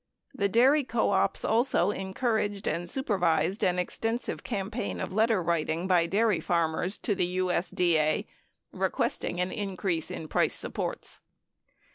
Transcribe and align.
The 0.33 0.49
dairy 0.49 0.83
co 0.83 1.11
ops 1.11 1.45
also 1.45 1.91
encouraged 1.91 2.67
and 2.67 2.89
supervised 2.89 3.63
an 3.63 3.77
extensive 3.77 4.43
campaign 4.43 4.99
of 4.99 5.11
letterwriting 5.13 5.87
by 5.87 6.07
dairy 6.07 6.39
farmers 6.39 6.97
to 6.97 7.13
the 7.13 7.37
USD 7.37 7.93
A 7.97 8.27
requesting 8.71 9.39
an 9.39 9.51
increase 9.51 10.09
in 10.09 10.27
price 10.27 10.55
supports. 10.55 11.21